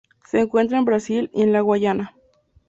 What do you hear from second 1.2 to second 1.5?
y